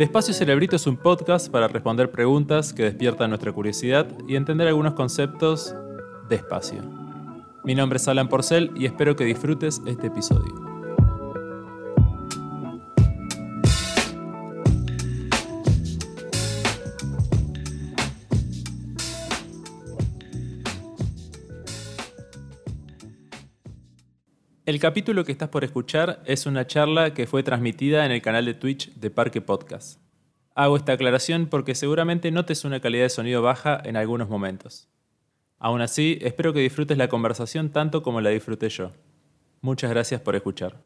[0.00, 4.94] Despacio Cerebrito es un podcast para responder preguntas que despiertan nuestra curiosidad y entender algunos
[4.94, 5.74] conceptos
[6.30, 6.80] despacio.
[7.64, 10.59] Mi nombre es Alan Porcel y espero que disfrutes este episodio.
[24.70, 28.44] El capítulo que estás por escuchar es una charla que fue transmitida en el canal
[28.44, 30.00] de Twitch de Parque Podcast.
[30.54, 34.88] Hago esta aclaración porque seguramente notes una calidad de sonido baja en algunos momentos.
[35.58, 38.92] Aún así, espero que disfrutes la conversación tanto como la disfruté yo.
[39.60, 40.76] Muchas gracias por escuchar.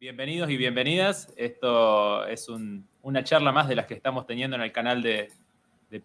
[0.00, 1.32] Bienvenidos y bienvenidas.
[1.36, 2.48] Esto es
[3.00, 5.30] una charla más de las que estamos teniendo en el canal de,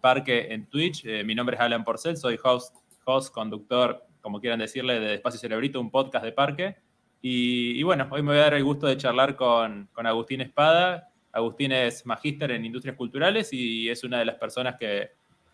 [0.00, 1.04] Parque en Twitch.
[1.04, 5.40] Eh, mi nombre es Alan Porcel, soy host, host, conductor, como quieran decirle, de Espacio
[5.40, 6.76] Cerebrito, un podcast de Parque.
[7.22, 11.10] Y, bueno, hoy me voy a dar el gusto de charlar con, Agustín Espada.
[11.32, 15.10] Agustín es magíster en industrias culturales y es una de las personas que,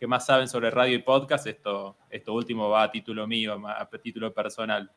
[0.06, 1.46] más saben sobre radio y podcast.
[1.46, 4.90] Esto, esto último va a título mío, a título personal.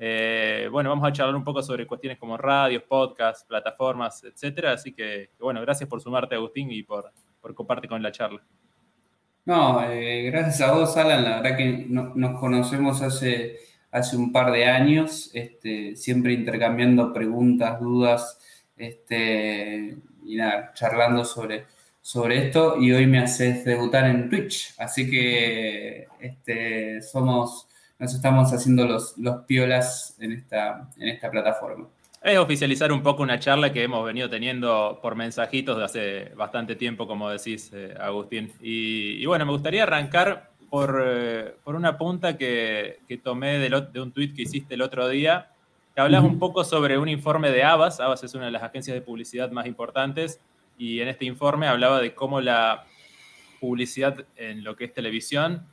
[0.00, 4.72] Eh, bueno, vamos a charlar un poco sobre cuestiones como radios, podcasts, plataformas, etcétera.
[4.72, 8.42] Así que, bueno, gracias por sumarte, Agustín, y por, por compartir con la charla.
[9.44, 11.24] No, eh, gracias a vos, Alan.
[11.24, 13.58] La verdad que nos conocemos hace
[13.90, 18.38] hace un par de años, este, siempre intercambiando preguntas, dudas,
[18.76, 21.66] este, y nada, charlando sobre,
[22.00, 22.76] sobre esto.
[22.80, 29.16] Y hoy me haces debutar en Twitch, así que este, somos, nos estamos haciendo los,
[29.18, 31.88] los piolas en esta, en esta plataforma.
[32.20, 36.74] Es oficializar un poco una charla que hemos venido teniendo por mensajitos de hace bastante
[36.74, 38.52] tiempo, como decís, eh, Agustín.
[38.60, 43.68] Y, y, bueno, me gustaría arrancar por, eh, por una punta que, que tomé de,
[43.92, 45.50] de, un tuit que hiciste el otro día,
[45.94, 48.00] que hablas un poco sobre un informe de Abbas.
[48.00, 50.40] Abbas es una de las agencias de publicidad más importantes
[50.76, 52.84] y en este informe hablaba de cómo la
[53.60, 55.66] publicidad en lo que es televisión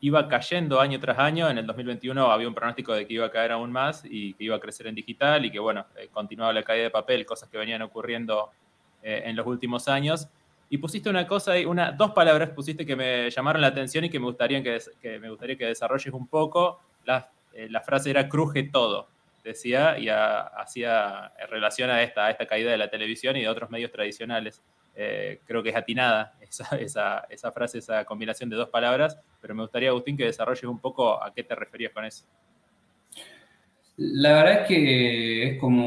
[0.00, 1.48] iba cayendo año tras año.
[1.48, 4.44] En el 2021 había un pronóstico de que iba a caer aún más y que
[4.44, 7.48] iba a crecer en digital y que, bueno, eh, continuaba la caída de papel, cosas
[7.48, 8.50] que venían ocurriendo
[9.02, 10.28] eh, en los últimos años
[10.72, 14.18] y pusiste una cosa, una, dos palabras pusiste que me llamaron la atención y que
[14.18, 16.80] me gustaría que, me gustaría que desarrolles un poco.
[17.04, 19.06] La, eh, frase era cruje todo,
[19.44, 23.92] decía, y hacía relación a esta, esta caída de la televisión y de otros medios
[23.92, 24.62] tradicionales.
[24.96, 29.54] Eh, creo que es atinada esa, esa, esa, frase, esa combinación de dos palabras, pero
[29.54, 32.24] me gustaría, Agustín, que desarrolles un poco a qué te referías con eso.
[33.98, 35.82] La verdad es que es como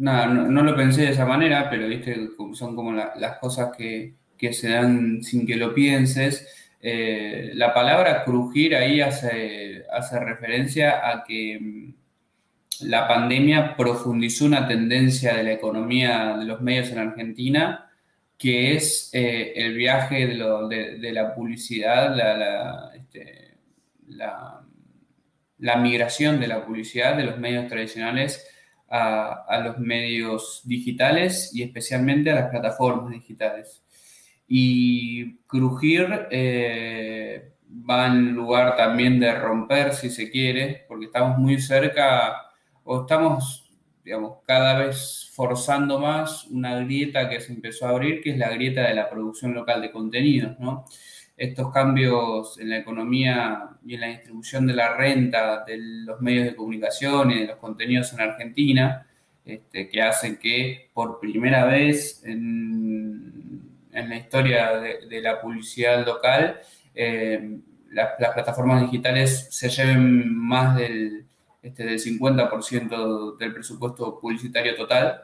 [0.00, 4.14] nada, no, lo pensé de esa manera, pero viste, son como las cosas que,
[4.52, 6.48] se dan sin que lo pienses.
[6.80, 14.66] Eh, la palabra crujir ahí hace, hace referencia a que mm, la pandemia profundizó una
[14.66, 17.90] tendencia de la economía de los medios en Argentina,
[18.38, 23.58] que es eh, el viaje de, la publicidad, este,
[25.58, 28.49] la migración de la publicidad de los medios tradicionales
[28.90, 33.84] a, los medios digitales y especialmente a las plataformas digitales.
[34.48, 37.52] Y crujir eh,
[37.88, 42.50] va en lugar también de romper, si se quiere, porque estamos muy cerca
[42.82, 43.70] o estamos,
[44.04, 48.50] digamos, cada vez forzando más una grieta que se empezó a abrir, que es la
[48.50, 50.84] grieta de la producción local de contenidos, ¿no?
[51.40, 56.44] Estos cambios en la economía y en la distribución de la renta de los medios
[56.44, 59.06] de comunicación y de los contenidos en Argentina,
[59.42, 66.60] este, que hacen que por primera vez en, la historia de, la publicidad local,
[66.94, 67.58] eh,
[67.90, 71.24] las, plataformas digitales se lleven más del,
[71.62, 75.22] este, del 50% del presupuesto publicitario total,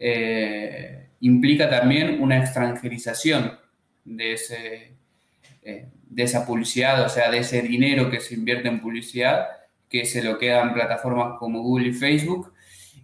[0.00, 3.60] eh, implica también una extranjerización
[4.04, 5.01] de ese
[5.62, 9.46] eh, de esa publicidad, o sea, de ese dinero que se invierte en publicidad,
[9.88, 12.52] que se lo quedan plataformas como Google y Facebook.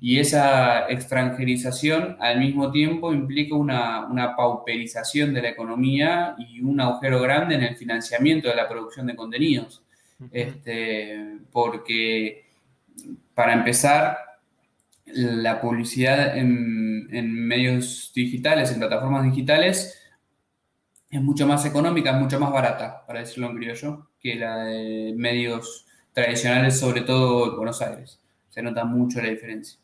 [0.00, 6.80] Y esa extranjerización al mismo tiempo implica una, una pauperización de la economía y un
[6.80, 9.82] agujero grande en el financiamiento de la producción de contenidos.
[10.32, 12.46] este, porque,
[13.34, 14.18] para empezar,
[15.06, 19.97] la publicidad en, en medios digitales, en plataformas digitales,
[21.10, 25.14] es mucho más económica, es mucho más barata, para decirlo en criollo, que la de
[25.16, 28.20] medios tradicionales, sobre todo en Buenos Aires.
[28.48, 29.78] Se nota mucho la diferencia.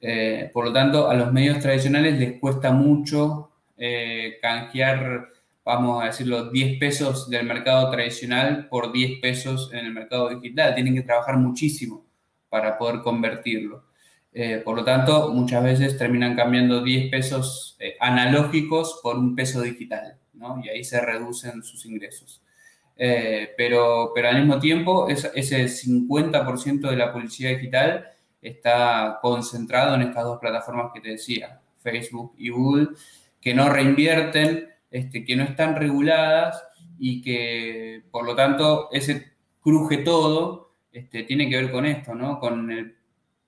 [0.00, 5.28] Eh, por lo tanto, a los medios tradicionales les cuesta mucho eh, canjear,
[5.64, 10.74] vamos a decirlo, 10 pesos del mercado tradicional por 10 pesos en el mercado digital.
[10.74, 12.04] Tienen que trabajar muchísimo
[12.48, 13.84] para poder convertirlo.
[14.32, 20.16] Eh, por lo tanto, muchas veces terminan cambiando 10 pesos analógicos por un peso digital,
[20.38, 20.60] ¿no?
[20.64, 22.42] Y ahí se reducen sus ingresos.
[22.96, 28.06] Eh, pero, pero al mismo tiempo, ese 50% de la publicidad digital
[28.42, 32.88] está concentrado en estas dos plataformas que te decía, Facebook y Google,
[33.40, 36.62] que no reinvierten, este, que no están reguladas
[36.98, 42.40] y que, por lo tanto, ese cruje todo este, tiene que ver con esto, ¿no?
[42.40, 42.96] Con el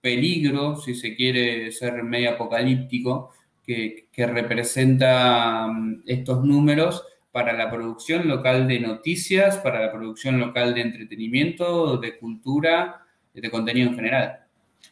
[0.00, 3.32] peligro, si se quiere ser medio apocalíptico,
[3.70, 10.40] que, que representa mm, estos números para la producción local de noticias, para la producción
[10.40, 14.40] local de entretenimiento, de cultura, de contenido en general.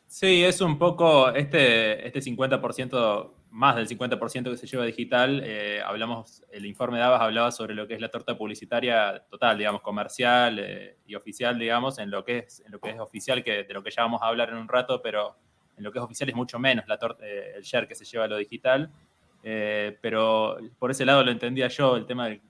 [0.06, 5.42] Sí, es un poco este, este 50%, más del 50% que se lleva digital.
[5.44, 9.58] Eh, hablamos, el informe de Abas hablaba sobre lo que es la torta publicitaria total,
[9.58, 13.42] digamos, comercial eh, y oficial, digamos, en lo que es, en lo que es oficial,
[13.42, 15.36] que de lo que ya vamos a hablar en un rato, pero
[15.78, 18.25] en lo que es oficial es mucho menos la eh, el share que se lleva
[18.25, 18.90] a lo digital.
[19.42, 22.42] pero por ese lado lo entendía yo, el tema de,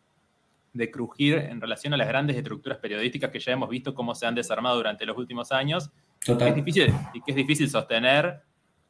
[0.73, 4.27] de crujir en relación a las grandes estructuras periodísticas que ya hemos visto cómo se
[4.27, 5.91] han desarmado durante los últimos años
[6.27, 8.43] es difícil, y que es difícil sostener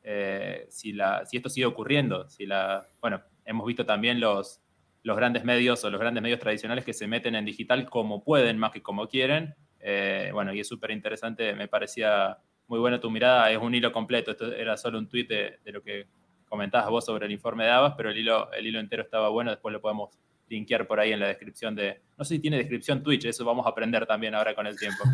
[0.02, 2.28] eh, si, la, si esto sigue ocurriendo.
[2.28, 4.60] Si la, bueno, hemos visto también los,
[5.02, 8.58] los grandes medios o los grandes medios tradicionales que se meten en digital como pueden,
[8.58, 9.54] más que como quieren.
[9.80, 12.38] Eh, bueno, y es súper interesante, me parecía
[12.68, 15.72] muy buena tu mirada, es un hilo completo, esto era solo un tuit de, de,
[15.72, 16.06] lo que
[16.48, 19.50] comentabas vos sobre el informe de Abas, pero el hilo, el hilo entero estaba bueno,
[19.50, 20.10] después lo podemos
[20.48, 22.00] linkear por ahí en la descripción de.
[22.16, 25.04] No sé si tiene descripción Twitch, eso vamos a aprender también ahora con el tiempo.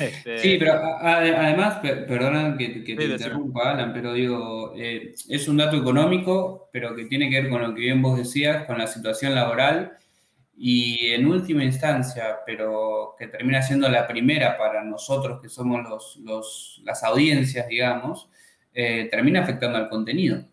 [0.00, 5.76] Este, sí, pero además, perdona que, te interrumpa, Alan, pero digo, eh, es un dato
[5.76, 9.36] económico, pero que tiene que ver con lo que bien vos decías, con la situación
[9.36, 9.96] laboral
[10.56, 16.80] y en última instancia, pero que termina siendo la primera para nosotros que somos los,
[16.84, 18.28] las audiencias, digamos,
[18.72, 20.44] eh, termina afectando al contenido.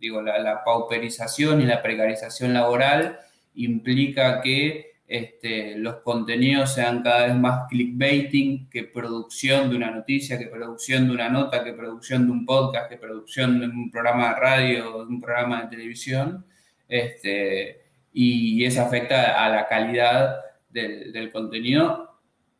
[0.00, 3.18] Digo, la, pauperización y la precarización laboral
[3.54, 10.38] implica que este, los contenidos sean cada vez más clickbaiting que producción de una noticia,
[10.38, 14.30] que producción de una nota, que producción de un podcast, que producción de un programa
[14.30, 16.46] de radio, de un programa de televisión,
[16.88, 17.79] este,
[18.12, 22.18] y eso afecta a la calidad del, contenido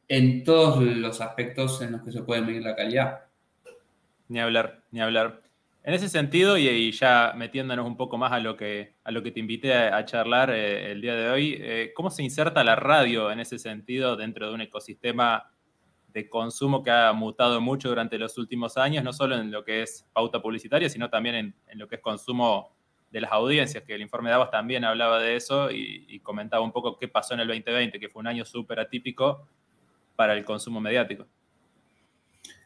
[0.09, 3.21] en todos los aspectos en los que se puede medir la calidad.
[4.29, 5.43] Ni hablar, ni hablar.
[5.83, 9.31] En ese sentido, y, ya metiéndonos un poco más a lo que, a lo que
[9.31, 13.31] te invité a, charlar eh, el día de hoy, eh, ¿cómo se inserta la radio
[13.31, 15.51] en ese sentido dentro de un ecosistema
[16.13, 19.83] de consumo que ha mutado mucho durante los últimos años, no solo en lo que
[19.83, 22.77] es pauta publicitaria, sino también en, lo que es consumo
[23.11, 26.63] de las audiencias, que el informe de Abbas también hablaba de eso y, y comentaba
[26.63, 29.47] un poco qué pasó en el 2020, que fue un año súper atípico
[30.17, 31.27] para el consumo mediático.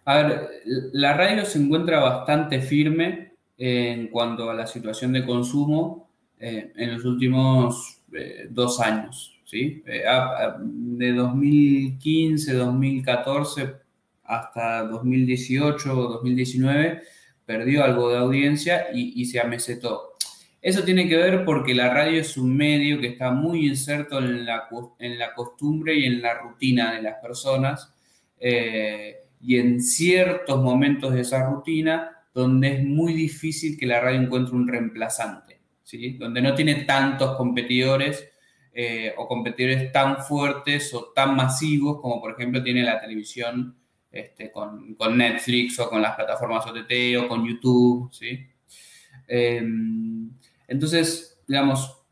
[0.07, 0.51] A ver,
[0.93, 6.95] la radio se encuentra bastante firme en cuanto a la situación de consumo eh, en
[6.95, 9.41] los últimos eh, dos años.
[9.45, 9.83] ¿sí?
[9.87, 10.03] Eh,
[10.61, 13.75] de 2015, 2014
[14.25, 17.03] hasta 2018 o 2019
[17.47, 20.14] perdió algo de audiencia y, y, se amesetó.
[20.65, 24.47] Eso tiene que ver porque la radio es un medio que está muy inserto en
[24.47, 24.67] la,
[24.99, 27.93] en la costumbre y en la rutina de las personas.
[28.41, 34.19] Eh, y en ciertos momentos de esa rutina donde es muy difícil que la radio
[34.19, 36.17] encuentre un reemplazante, ¿sí?
[36.17, 38.27] donde no tiene tantos competidores
[38.73, 43.77] eh, o competidores tan fuertes o tan masivos como por ejemplo tiene la televisión
[44.11, 48.09] este, con, con, Netflix o con las plataformas OTT o con YouTube.
[48.15, 48.47] ¿sí?
[49.29, 50.31] Em,
[50.69, 52.05] entonces, digamos,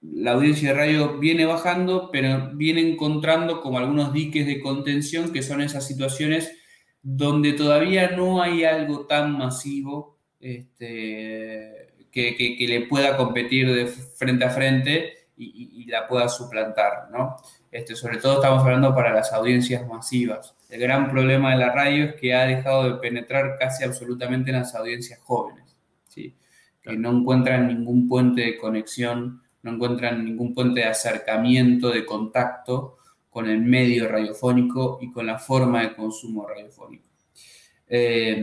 [0.00, 5.42] la audiencia de radio viene bajando, pero viene encontrando como algunos diques de contención, que
[5.42, 6.52] son esas situaciones
[7.02, 14.50] donde todavía no hay algo tan masivo este, que, le pueda competir de frente a
[14.50, 17.36] frente y, la pueda suplantar, ¿no?
[17.72, 20.54] Este, sobre todo estamos hablando para las audiencias masivas.
[20.68, 24.58] El gran problema de la radio es que ha dejado de penetrar casi absolutamente en
[24.58, 25.69] las audiencias jóvenes.
[26.96, 32.96] No encuentran ningún puente de conexión no encuentran ningún puente de acercamiento, de contacto
[33.28, 37.04] con el medio radiofónico y con la forma de consumo radiofónico.
[37.86, 38.36] Eh,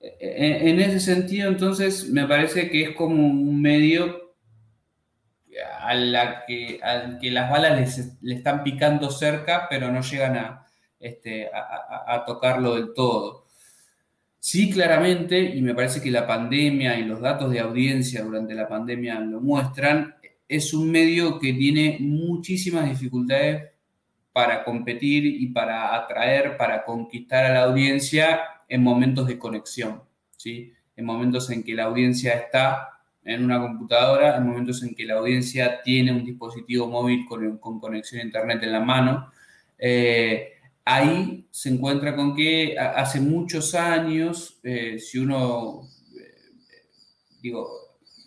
[0.00, 4.34] en ese sentido, entonces, me parece que es como un medio
[6.46, 10.66] que, al que las balas le están picando cerca, pero no llegan a,
[10.98, 13.41] este, a tocarlo del todo.
[14.44, 18.68] Sí, claramente, y me parece que la pandemia y los datos de audiencia durante la
[18.68, 20.16] pandemia lo muestran,
[20.48, 23.70] es un medio que tiene muchísimas dificultades
[24.32, 30.02] para competir y para atraer, para conquistar a la audiencia en momentos de conexión,
[30.36, 30.72] ¿sí?
[30.96, 35.14] En momentos en que la audiencia está en una computadora, en momentos en que la
[35.14, 39.30] audiencia tiene un dispositivo móvil con, conexión a Internet en la mano.
[39.78, 40.51] Eh,
[40.84, 46.34] ahí se encuentra con que hace muchos años, eh, si uno, eh,
[47.42, 47.68] digo,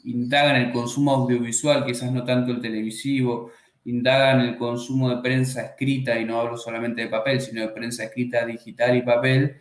[0.06, 3.52] indaga en el consumo audiovisual, quizás no tanto el televisivo,
[3.86, 7.70] indaga en el consumo de prensa escrita, y no hablo solamente de papel, sino de
[7.70, 9.58] prensa escrita digital y papel,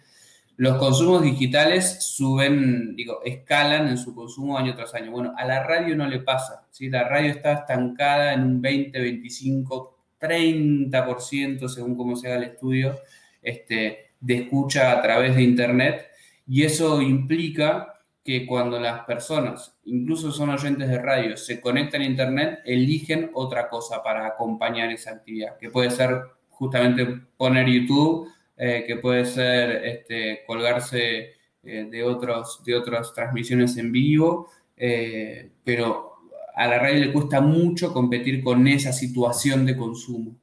[0.56, 5.10] los consumos digitales suben, digo, escalan en su consumo año tras año.
[5.10, 6.88] Bueno, a la radio no le pasa, ¿sí?
[6.88, 9.93] La radio está estancada en un 20, 25,
[10.24, 12.98] 30%, según cómo se haga el estudio,
[13.42, 16.06] este, de escucha a través de Internet.
[16.46, 22.06] Y eso implica que cuando las personas, incluso son oyentes de radio, se conectan a
[22.06, 28.84] Internet, eligen otra cosa para acompañar esa actividad, que puede ser justamente poner YouTube, eh,
[28.86, 36.13] que puede ser este, colgarse eh, de, otros, de otras transmisiones en vivo, eh, pero
[36.54, 40.36] a la radio le cuesta mucho competir con esa situación de consumo.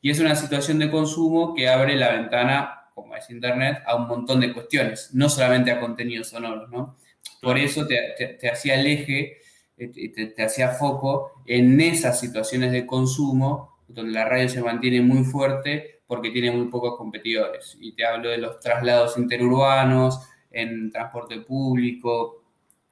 [0.00, 4.08] Y es una situación de consumo que abre la ventana, como es Internet, a un
[4.08, 6.96] montón de cuestiones, no solamente a contenidos sonoros, ¿no?
[7.40, 9.38] Por eso te, hacía el eje,
[9.76, 15.24] te, te, hacía foco en esas situaciones de consumo, donde la radio se mantiene muy
[15.24, 17.76] fuerte porque tiene muy pocos competidores.
[17.80, 20.20] Y te hablo de los traslados interurbanos,
[20.50, 22.44] en transporte público,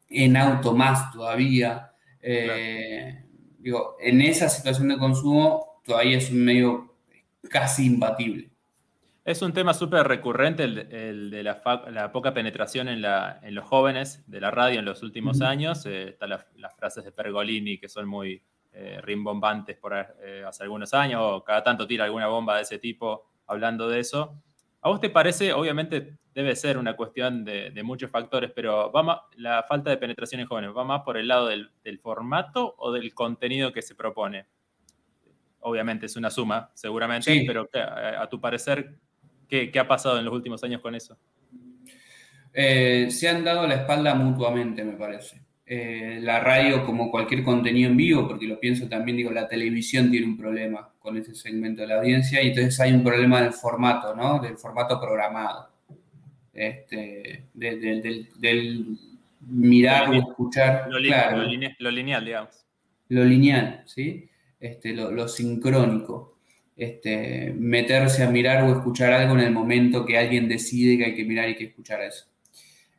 [0.08, 1.89] en auto más todavía.
[2.22, 3.24] Eh,
[3.58, 6.94] digo, en esa situación de consumo todavía es un medio
[7.48, 8.50] casi imbatible.
[9.24, 14.50] Es un tema súper recurrente el, de la, poca penetración en, los jóvenes de la
[14.50, 15.84] radio en los últimos años.
[15.86, 20.94] Eh, están las frases de Pergolini que son muy eh, rimbombantes por eh, hace algunos
[20.94, 24.40] años, o cada tanto tira alguna bomba de ese tipo hablando de eso.
[24.82, 29.64] ¿A vos te parece, obviamente debe ser una cuestión de, muchos factores, pero va la
[29.68, 31.70] falta de penetración en jóvenes va más por el lado del,
[32.02, 34.46] formato o del contenido que se propone?
[35.60, 38.94] Obviamente es una suma, seguramente, pero a, tu parecer,
[39.48, 41.18] ¿Qué, ha pasado en los últimos años con eso?
[42.54, 45.42] Eh, se han dado la espalda mutuamente, me parece.
[45.72, 50.10] Eh, la radio, como cualquier contenido en vivo, porque lo pienso también, digo, la televisión
[50.10, 53.52] tiene un problema con ese segmento de la audiencia y entonces hay un problema del
[53.52, 54.40] formato, ¿no?
[54.40, 55.70] Del formato programado.
[56.52, 58.98] Este, del,
[59.46, 60.86] mirar o escuchar.
[60.88, 62.66] Lo, lo, lineal, digamos.
[63.08, 64.28] Lo lineal, ¿sí?
[64.58, 66.30] Este, lo sincrónico
[66.80, 71.14] este, meterse a mirar o escuchar algo en el momento que alguien decide que hay
[71.14, 72.24] que mirar y que escuchar eso.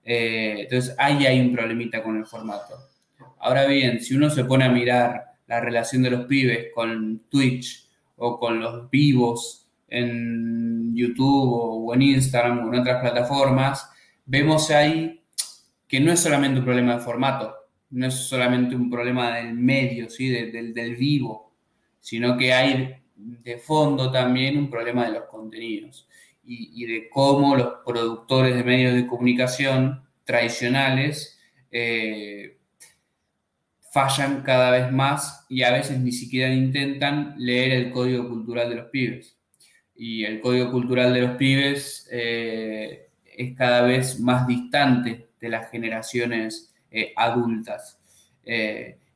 [0.03, 2.75] Eh, entonces, ahí hay un problemita con el formato.
[3.39, 7.88] Ahora bien, si uno se pone a mirar la relación de los pibes con Twitch
[8.17, 13.89] o con los vivos en YouTube o en Instagram o en otras plataformas,
[14.25, 15.24] vemos ahí
[15.88, 17.53] que no es solamente un problema de formato,
[17.89, 20.29] no es solamente un problema del medio, ¿sí?
[20.29, 21.51] del, del vivo,
[22.00, 26.08] sino que hay de fondo también un problema de los contenidos
[26.43, 31.39] y, de cómo los productores de medios de comunicación tradicionales
[31.71, 32.57] eh,
[33.91, 38.75] fallan cada vez más y a veces ni siquiera intentan leer el código cultural de
[38.75, 39.38] los pibes.
[39.95, 45.69] Y el código cultural de los pibes eh, es cada vez más distante de las
[45.69, 48.00] generaciones eh, adultas.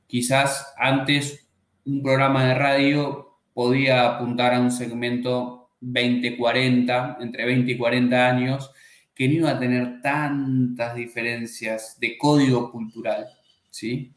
[0.08, 1.48] quizás antes
[1.86, 8.72] un programa de radio podía apuntar a un segmento 20-40, entre 20 y 40 años,
[9.13, 13.27] que no iba a tener tantas diferencias de código cultural,
[13.70, 14.12] ¿sí?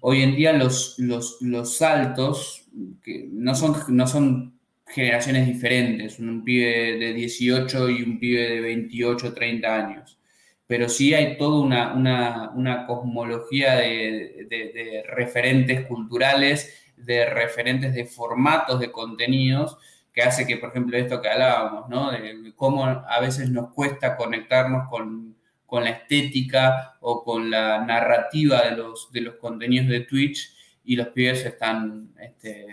[0.00, 2.64] Hoy en día los, los, saltos,
[3.02, 8.60] que no son, no son generaciones diferentes, un pibe de 18 y un pibe de
[8.60, 10.18] 28, 30 años,
[10.66, 18.80] pero sí hay toda una, una, cosmología de, de referentes culturales de referentes de formatos
[18.80, 19.78] de contenidos
[20.12, 22.10] que hace que, por ejemplo, esto que hablábamos, ¿no?
[22.10, 25.36] De cómo a veces nos cuesta conectarnos con,
[25.72, 30.52] la estética o con la narrativa de los, de los contenidos de Twitch
[30.84, 32.66] y los pibes están este,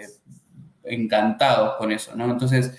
[0.84, 2.26] encantados con eso, ¿no?
[2.32, 2.76] Entonces,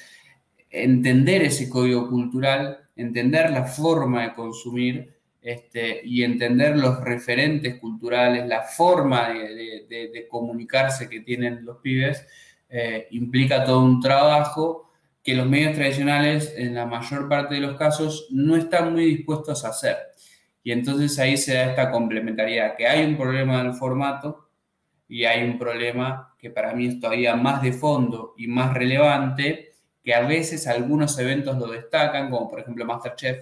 [0.70, 8.46] entender ese código cultural, entender la forma de consumir este, y entender los referentes culturales,
[8.46, 12.26] la forma de, comunicarse que tienen los pibes,
[12.68, 14.90] eh, implica todo un trabajo
[15.22, 19.64] que los medios tradicionales, en la mayor parte de los casos, no están muy dispuestos
[19.64, 19.96] a hacer.
[20.62, 24.48] Y entonces ahí se da esta complementariedad, que hay un problema del formato
[25.08, 29.72] y hay un problema que para mí es todavía más de fondo y más relevante,
[30.02, 33.38] que a veces algunos eventos lo destacan, como por ejemplo Masterchef,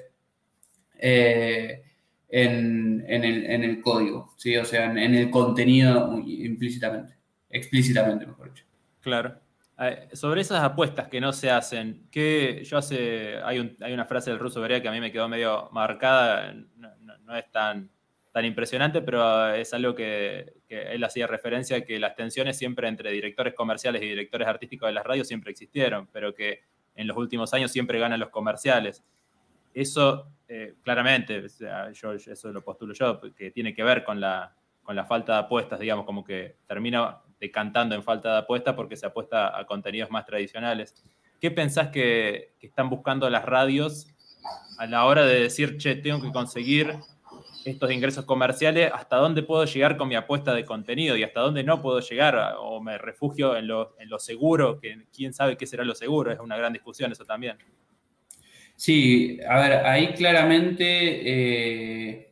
[0.99, 1.83] eh,
[2.29, 4.57] en, el, código, ¿sí?
[4.57, 7.15] o sea, en, el contenido implícitamente,
[7.49, 8.66] explícitamente, mejor dicho.
[9.07, 9.37] Claro.
[10.15, 14.61] Sobre esas apuestas que no se hacen, que yo hace, hay, una frase del ruso
[14.61, 17.89] Berea que a mí me quedó medio marcada, no, es tan,
[18.33, 23.13] tan impresionante, pero es algo que, que, él hacía referencia, que las tensiones siempre entre
[23.13, 26.63] directores comerciales y directores artísticos de las radios siempre existieron, pero que
[26.97, 29.05] en los últimos años siempre ganan los comerciales.
[29.73, 31.47] Eso eh, claramente,
[31.93, 35.39] yo, eso lo postulo yo, que tiene que ver con la, con la falta de
[35.41, 40.11] apuestas, digamos, como que termina decantando en falta de apuestas porque se apuesta a contenidos
[40.11, 40.95] más tradicionales.
[41.41, 44.09] ¿Qué pensás que, están buscando las radios
[44.79, 46.97] a la hora de decir, che, tengo que conseguir
[47.65, 51.65] estos ingresos comerciales, hasta dónde puedo llegar con mi apuesta de contenido y hasta dónde
[51.65, 55.85] no puedo llegar, o me refugio en lo, en seguro, que quién sabe qué será
[55.85, 57.57] lo seguro, es una gran discusión eso también.
[58.77, 62.26] Sí, a ver, ahí claramente eh,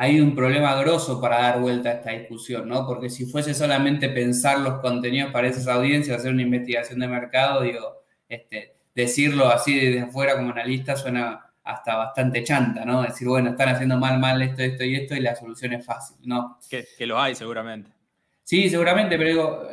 [0.00, 2.86] hay un problema grosso para dar vuelta a esta discusión, ¿no?
[2.86, 7.62] Porque si fuese solamente pensar los contenidos para esas audiencias, hacer una investigación de mercado,
[7.62, 13.02] digo, este, decirlo así desde afuera como analista suena hasta bastante chanta, ¿no?
[13.02, 16.16] Decir, bueno, están haciendo mal, mal esto, esto y esto y la solución es fácil,
[16.24, 16.58] ¿no?
[16.70, 17.90] Que, que lo hay seguramente.
[18.44, 19.68] Sí, seguramente, pero digo,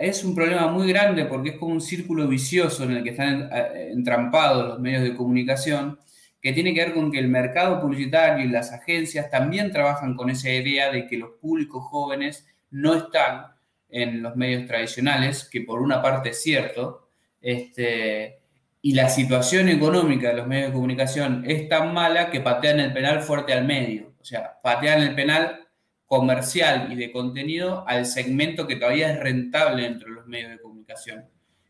[0.00, 3.50] es un problema muy grande porque es como un círculo vicioso en el que están
[3.52, 5.98] eh, entrampados los medios de comunicación,
[6.40, 10.30] que tiene que ver con que el mercado publicitario y las agencias también trabajan con
[10.30, 13.46] esa idea de que los públicos jóvenes no están
[13.88, 17.08] en los medios tradicionales, que por una parte es cierto,
[17.40, 18.38] este,
[18.82, 22.92] y la situación económica de los medios de comunicación es tan mala que patean el
[22.92, 24.14] penal fuerte al medio.
[24.20, 25.66] O sea, patean el penal
[26.06, 30.60] comercial y de contenido al segmento que todavía es rentable dentro de los medios de
[30.60, 31.26] comunicación,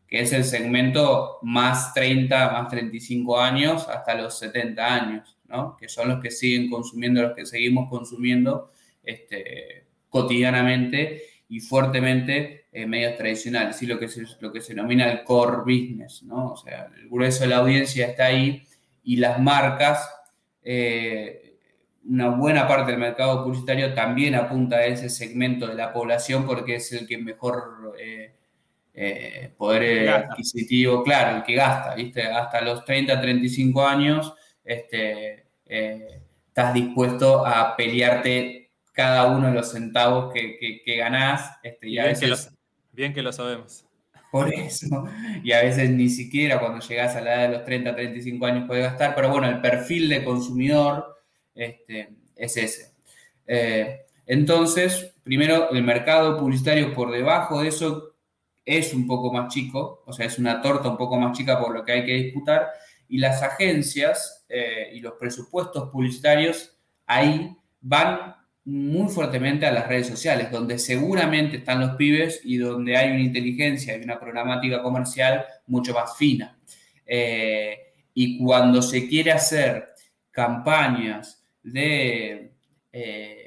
[0.09, 5.77] que es el segmento más 30, más 35 años hasta los 70 años, ¿no?
[5.77, 8.71] que son los que siguen consumiendo, los que seguimos consumiendo
[9.03, 15.11] este, cotidianamente y fuertemente en medios tradicionales, y lo que, se, lo que se denomina
[15.11, 16.53] el core business, ¿no?
[16.53, 18.63] o sea, el grueso de la audiencia está ahí
[19.03, 20.09] y las marcas...
[20.63, 21.45] Eh,
[22.05, 26.75] una buena parte del mercado publicitario también apunta a ese segmento de la población porque
[26.75, 28.28] es el que mejor eh,
[28.93, 32.23] eh, poder adquisitivo, claro, el que gasta, ¿viste?
[32.23, 39.71] Hasta los 30, 35 años este, eh, estás dispuesto a pelearte cada uno de los
[39.71, 41.57] centavos que, que, ganás.
[41.63, 42.35] Este, y, bien, que lo,
[42.91, 43.85] bien que lo sabemos.
[44.31, 45.05] Por eso.
[45.43, 48.67] Y a veces ni siquiera cuando llegas a la edad de los 30, 35 años
[48.67, 51.15] puedes gastar, pero bueno, el perfil de consumidor
[51.55, 52.91] este, es ese.
[53.47, 58.15] Eh, entonces, primero, el mercado publicitario por debajo de eso
[58.77, 61.73] es un poco más chico, o sea, es una torta un poco más chica por
[61.73, 62.67] lo que hay que disputar,
[63.07, 66.77] y las agencias eh, y los presupuestos publicitarios
[67.07, 72.95] ahí van muy fuertemente a las redes sociales, donde seguramente están los pibes y donde
[72.95, 76.55] hay una inteligencia y una programática comercial mucho más fina.
[77.07, 77.75] Eh,
[78.13, 79.87] y cuando se quiere hacer
[80.29, 82.53] campañas de
[82.91, 83.38] eh,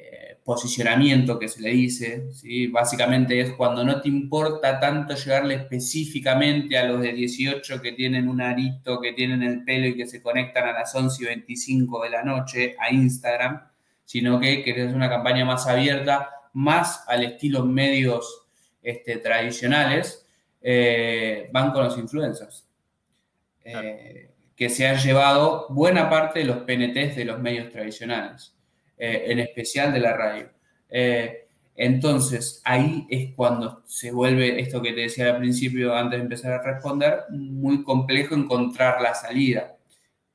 [0.43, 2.67] posicionamiento que se le dice, ¿sí?
[2.67, 8.27] básicamente es cuando no te importa tanto llegarle específicamente a los de 18 que tienen
[8.27, 12.03] un arito, que tienen el pelo y que se conectan a las 11 y 25
[12.03, 13.61] de la noche a Instagram,
[14.05, 18.45] sino que querés una campaña más abierta, más al estilo medios
[18.81, 20.27] este, tradicionales,
[20.61, 22.67] eh, van con los influencers.
[23.63, 28.52] Eh, que se han llevado buena parte de los PNTs de los medios tradicionales,
[28.97, 30.49] eh, en especial de la radio.
[30.89, 36.23] Eh, entonces, ahí es cuando se vuelve esto que te decía al principio, antes de
[36.23, 39.75] empezar a responder, muy complejo encontrar la salida,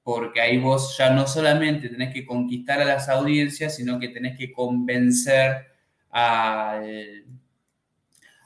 [0.03, 4.37] porque ahí vos ya no solamente tenés que conquistar a las audiencias, sino que tenés
[4.37, 5.67] que convencer
[6.11, 7.25] al,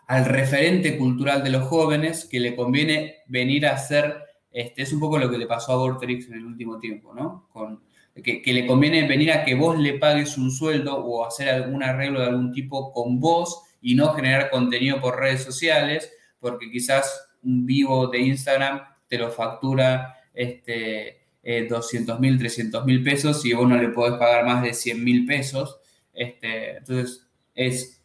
[0.06, 5.00] al referente cultural de los jóvenes que le conviene venir a ser este, es un
[5.00, 7.48] poco lo que le pasó a Vorterix en el último tiempo, ¿no?
[7.50, 7.82] Con,
[8.14, 12.20] que, le conviene venir a que vos le pagues un sueldo o hacer algún arreglo
[12.20, 17.64] de algún tipo con vos y no generar contenido por redes sociales, porque quizás un
[17.64, 23.68] vivo de Instagram te lo factura este, 200 eh, mil, 300 mil pesos y vos
[23.68, 25.80] no le podés pagar más de 100 mil pesos.
[26.12, 28.02] Este, entonces, es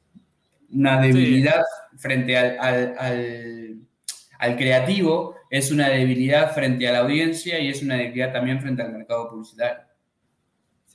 [0.72, 1.64] una debilidad
[1.98, 3.82] frente al,
[4.40, 8.82] al creativo es una debilidad frente a la audiencia y es una debilidad también frente
[8.82, 9.87] al mercado publicitario.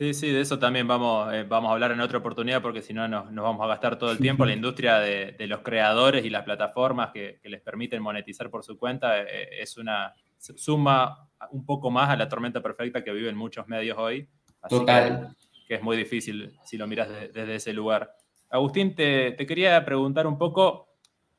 [0.02, 2.92] Sí, sí, de eso también vamos, eh, vamos a hablar en otra oportunidad porque si
[2.92, 4.44] no nos, vamos a gastar todo el tiempo.
[4.44, 9.22] La industria de, los creadores y las plataformas que, les permiten monetizar por su cuenta
[9.22, 13.96] eh, es una suma un poco más a la tormenta perfecta que viven muchos medios
[13.96, 14.28] hoy.
[14.68, 15.36] Total.
[15.68, 18.12] Que, es muy difícil si lo miras desde ese lugar.
[18.50, 20.96] Agustín, te, quería preguntar un poco,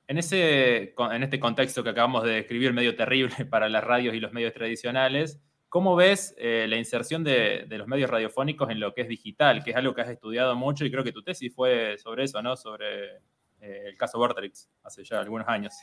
[0.08, 4.22] en, ese, en este contexto que acabamos de describir, medio terrible para las radios y
[4.22, 5.42] los medios tradicionales,
[5.74, 9.72] ¿Cómo ves eh, la inserción de, los medios radiofónicos en lo que es digital, que
[9.72, 12.56] es algo que has estudiado mucho y creo que tu tesis fue sobre eso, ¿no?
[12.56, 13.16] Sobre
[13.60, 15.74] eh, el caso Vortrix, hace ya algunos años.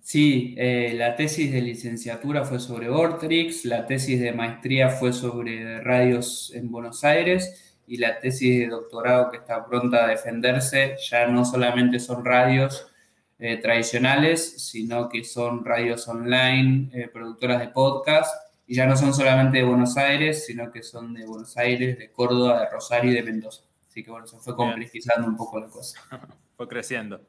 [0.00, 5.82] Sí, eh, la tesis de licenciatura fue sobre Vortrix, la tesis de maestría fue sobre
[5.82, 11.26] radios en Buenos Aires y la tesis de doctorado que está pronta a defenderse ya
[11.26, 12.90] no solamente son radios
[13.36, 19.64] tradicionales, sino que son radios online, productoras de podcast y ya no son solamente de
[19.64, 23.62] Buenos Aires, sino que son de Buenos Aires, de Córdoba, de Rosario y de Mendoza.
[23.88, 26.00] Así que bueno, se fue complejizando un poco la cosa.
[26.56, 27.20] Fue creciendo.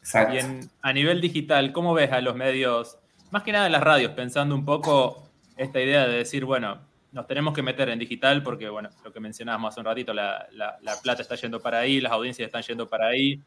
[0.00, 0.34] Exacto.
[0.34, 2.98] Y a nivel digital, ¿cómo ves a los medios,
[3.30, 6.80] más que nada en las radios, pensando un poco esta idea de decir, bueno,
[7.12, 10.48] nos tenemos que meter en digital porque, bueno, lo que mencionábamos hace un ratito, la,
[10.52, 13.40] la plata está yendo para ahí, las audiencias están yendo para ahí.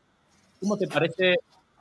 [0.62, 1.36] ¿Cómo te parece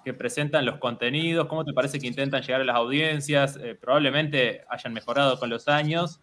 [0.04, 1.46] que presentan los contenidos?
[1.46, 3.58] ¿Cómo te parece que intentan llegar a las audiencias?
[3.62, 6.20] Eh, probablemente hayan mejorado con los años,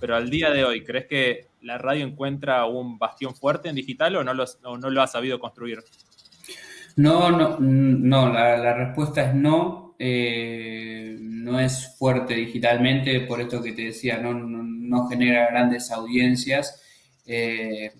[0.00, 4.16] pero al día de hoy, ¿crees que la radio encuentra un bastión fuerte en digital
[4.16, 5.78] o no lo, ha sabido construir?
[6.96, 9.94] No, no, no la, respuesta es no.
[9.98, 16.82] Eh, no es fuerte digitalmente, por esto que te decía, no, no, genera grandes audiencias.
[17.26, 17.92] Eh,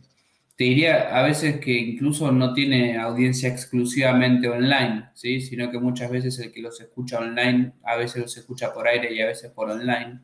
[0.60, 5.40] te diría a veces que incluso no tiene audiencia exclusivamente online, ¿sí?
[5.40, 9.10] sino que muchas veces el que los escucha online, a veces los escucha por aire
[9.10, 10.20] y a veces por online.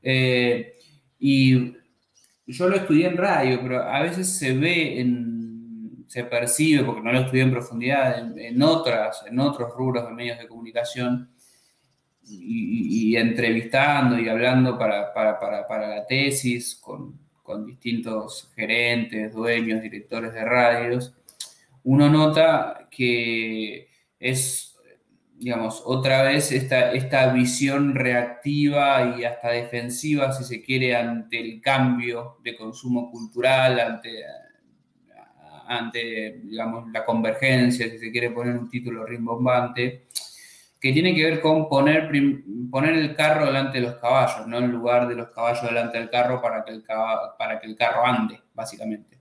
[0.00, 0.72] Eh,
[1.18, 1.74] y
[2.46, 5.06] yo lo estudié en radio, pero a veces se ve,
[6.06, 10.38] se percibe, porque no lo estudié en profundidad, en, otras, en otros rubros de medios
[10.38, 11.28] de comunicación,
[12.22, 20.44] y, entrevistando y hablando para, para la tesis con, con distintos gerentes, dueños, directores de
[20.44, 21.14] radios,
[21.84, 24.74] uno nota que es,
[25.34, 31.60] digamos, otra vez esta, esta visión reactiva y hasta defensiva, si se quiere, ante el
[31.60, 34.24] cambio de consumo cultural, ante,
[35.68, 40.06] ante la convergencia, si se quiere poner un título rimbombante,
[40.84, 42.10] que tiene que ver con poner,
[42.70, 46.10] poner el carro delante de los caballos, no en lugar de los caballos delante del
[46.10, 46.84] carro para que el,
[47.38, 49.18] para que el carro ande, básicamente.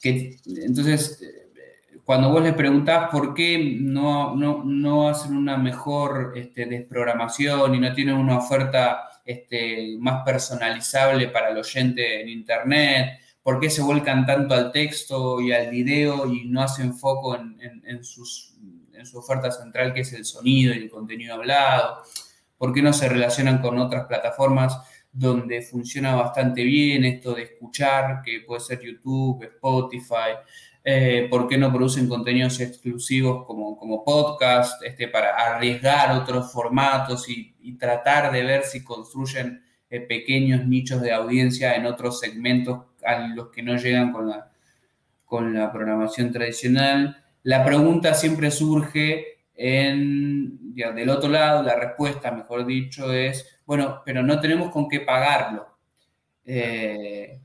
[0.00, 6.66] Que, entonces, eh, cuando vos les preguntás por qué no, no, hacen una mejor este,
[6.66, 13.58] desprogramación y no tienen una oferta este, más personalizable para el oyente en Internet, por
[13.58, 18.04] qué se vuelcan tanto al texto y al video y no hacen foco en, en
[18.04, 18.51] sus
[19.02, 21.98] en su oferta central, que es el sonido y el contenido hablado?
[22.56, 24.78] ¿Por qué no se relacionan con otras plataformas
[25.12, 30.38] donde funciona bastante bien esto de escuchar, que puede ser YouTube, Spotify?
[30.84, 37.28] Eh, ¿Por qué no producen contenidos exclusivos como, como podcast este, para arriesgar otros formatos
[37.28, 43.26] y, tratar de ver si construyen eh, pequeños nichos de audiencia en otros segmentos a
[43.28, 44.52] los que no llegan con la,
[45.24, 47.21] con la programación tradicional?
[47.44, 54.22] La pregunta siempre surge en, del otro lado, la respuesta, mejor dicho, es, bueno, pero
[54.22, 55.66] no tenemos con qué pagarlo.
[56.44, 57.40] Eh,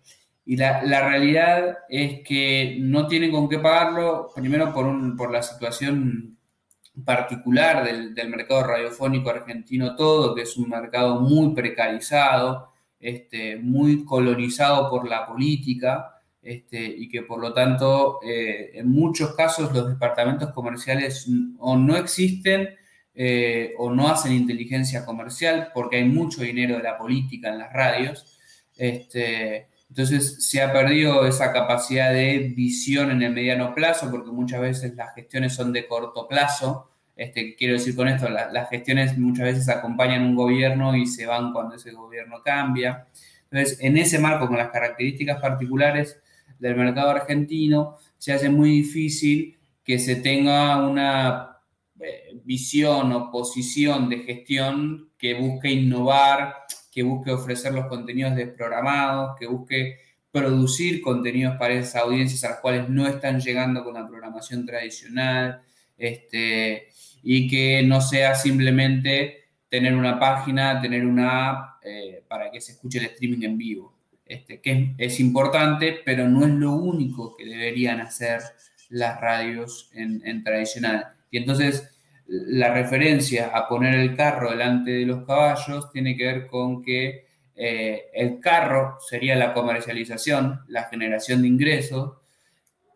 [0.46, 5.44] y la, realidad es que no tienen con qué pagarlo, primero por, un, por la
[5.44, 6.38] situación
[7.06, 14.06] particular del, del, mercado radiofónico argentino todo, que es un mercado muy precarizado, este, muy
[14.06, 16.17] colonizado por la política,
[16.48, 21.28] este, y que por lo tanto eh, en muchos casos los departamentos comerciales
[21.60, 22.70] o no existen
[23.14, 27.74] eh, o no hacen inteligencia comercial porque hay mucho dinero de la política en las
[27.74, 28.40] radios.
[28.78, 34.62] Este, entonces se ha perdido esa capacidad de visión en el mediano plazo porque muchas
[34.62, 36.92] veces las gestiones son de corto plazo.
[37.18, 41.52] Este, quiero decir con esto, las gestiones muchas veces acompañan un gobierno y se van
[41.52, 43.06] cuando ese gobierno cambia.
[43.52, 46.22] Entonces, en ese marco, con las características particulares
[46.60, 51.58] del mercado argentino, se hace muy difícil que se tenga una
[52.00, 56.56] eh, visión o posición de gestión que busque innovar,
[56.92, 60.00] que busque ofrecer los contenidos desprogramados, que busque
[60.32, 65.62] producir contenidos para esas audiencias a las cuales no están llegando con la programación tradicional,
[65.98, 66.90] este,
[67.24, 72.74] y que no sea simplemente tener una página, tener una app eh, para que se
[72.74, 73.97] escuche el streaming en vivo.
[74.30, 78.42] Este, que es, importante, pero no es lo único que deberían hacer
[78.90, 81.08] las radios en, tradicional.
[81.32, 81.96] Y entonces
[82.28, 87.28] la referencia a poner el carro delante de los caballos tiene que ver con que
[87.56, 92.18] eh, el carro sería la comercialización, la generación de ingresos,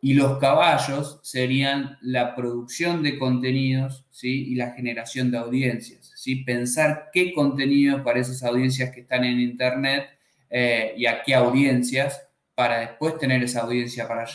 [0.01, 4.51] y los caballos serían la producción de contenidos ¿sí?
[4.51, 6.11] y la generación de audiencias.
[6.15, 6.37] ¿sí?
[6.37, 10.07] Pensar qué contenidos para esas audiencias que están en Internet
[10.51, 14.25] eh, y a qué audiencias para después tener esa audiencia para,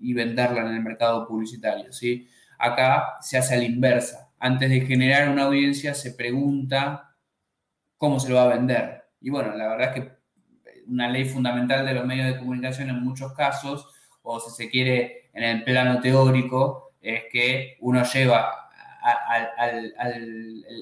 [0.00, 1.92] y venderla en el mercado publicitario.
[1.92, 2.28] ¿sí?
[2.58, 4.32] Acá se hace a la inversa.
[4.40, 7.14] Antes de generar una audiencia se pregunta
[7.96, 9.04] cómo se lo va a vender.
[9.20, 10.18] Y bueno, la verdad es que
[10.88, 13.86] una ley fundamental de los medios de comunicación en muchos casos
[14.22, 18.68] o si se quiere en el plano teórico, es que uno lleva
[19.02, 19.94] al,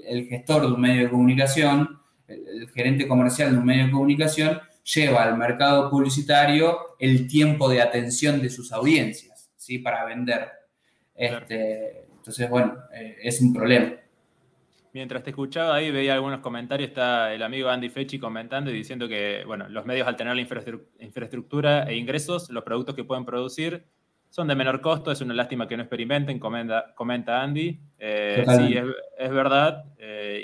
[0.07, 4.61] el gestor de un medio de comunicación, el, gerente comercial de un medio de comunicación,
[4.94, 9.79] lleva al mercado publicitario el tiempo de atención de sus audiencias, ¿sí?
[9.79, 10.49] Para vender.
[11.14, 13.94] Este, entonces, bueno, eh, es un problema.
[14.92, 19.09] Mientras te escuchaba ahí, veía algunos comentarios, está el amigo Andy Fechi comentando y diciendo
[19.09, 20.40] que, bueno, los medios al tener la
[21.01, 23.85] infraestructura e ingresos, los productos que pueden producir
[24.31, 27.79] son de menor costo, es una lástima que no experimenten, comenta, comenta Andy.
[27.99, 28.77] Eh, sí,
[29.18, 29.85] es, verdad,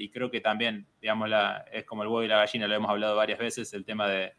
[0.02, 2.90] y creo que también, digamos, la, es como el huevo y la gallina, lo hemos
[2.90, 4.32] hablado varias veces, el tema de,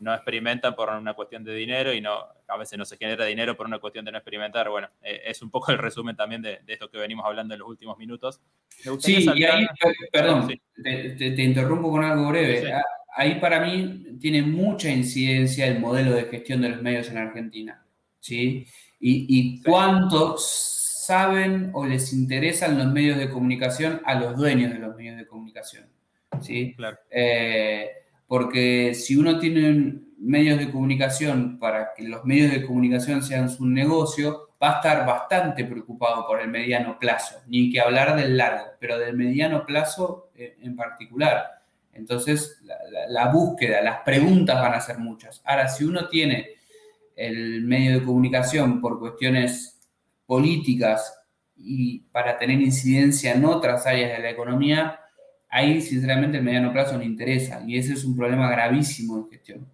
[0.00, 3.56] no experimentan por una cuestión de dinero y no, a veces no se genera dinero
[3.56, 4.68] por una cuestión de no experimentar.
[4.68, 7.68] Bueno, eh, es un poco el resumen también de, esto que venimos hablando en los
[7.68, 8.40] últimos minutos.
[9.00, 9.66] Sí, y ahí,
[10.12, 10.48] perdón,
[10.82, 12.70] te, interrumpo con algo breve.
[12.72, 12.82] Ah,
[13.16, 17.82] ahí para mí tiene mucha incidencia el modelo de gestión de los medios en Argentina.
[18.20, 18.66] ¿sí?
[19.00, 20.36] Y, y cuánto
[21.08, 25.26] saben o les interesan los medios de comunicación a los dueños de los medios de
[25.26, 25.86] comunicación.
[26.42, 26.74] ¿sí?
[26.76, 26.98] Claro.
[27.10, 27.90] Eh,
[28.26, 33.64] porque si uno tiene medios de comunicación para que los medios de comunicación sean su
[33.64, 38.66] negocio, va a estar bastante preocupado por el mediano plazo, ni que hablar del largo,
[38.78, 41.62] pero del mediano plazo eh, en particular.
[41.94, 42.62] Entonces,
[43.08, 45.40] la, búsqueda, las preguntas van a ser muchas.
[45.46, 46.50] Ahora, si uno tiene
[47.16, 49.77] el medio de comunicación por cuestiones
[50.28, 51.18] políticas
[51.56, 55.00] y para tener incidencia en otras áreas de la economía,
[55.48, 59.66] ahí sinceramente el mediano plazo no interesa y ese es un problema gravísimo de gestión.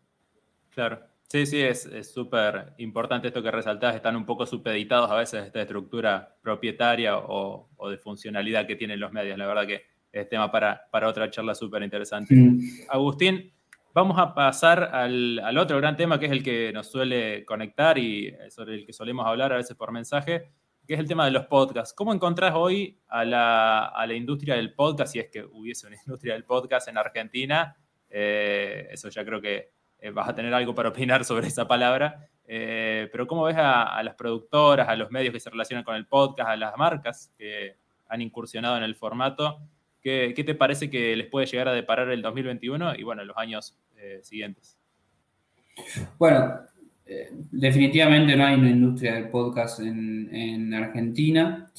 [0.71, 5.43] Claro, sí, sí, es súper importante esto que resaltás, están un poco supeditados a veces
[5.43, 10.29] a esta estructura propietaria o, de funcionalidad que tienen los medios, la verdad que es
[10.29, 12.33] tema para, para otra charla súper interesante.
[12.89, 13.53] Agustín,
[13.95, 18.37] vamos a pasar al, otro gran tema que es el que nos suele conectar y
[18.51, 20.51] sobre el que solemos hablar a veces por mensaje,
[20.87, 21.95] que es el tema de los podcasts.
[21.95, 26.45] ¿Cómo encontrás hoy a la, industria del podcast, si es que hubiese una industria del
[26.45, 27.77] podcast en Argentina?
[28.11, 32.29] Eh, eso ya creo que eh, vas a tener algo para opinar sobre esa palabra.
[32.47, 36.07] Eh, pero ¿cómo ves a, las productoras, a los medios que se relacionan con el
[36.07, 37.77] podcast, a las marcas que
[38.09, 39.61] han incursionado en el formato?
[40.05, 43.77] ¿Qué, te parece que les puede llegar a deparar el 2021 y bueno, los años
[44.23, 44.79] siguientes?
[46.19, 46.61] Bueno,
[47.07, 51.71] eh, definitivamente no hay una industria del podcast en, Argentina.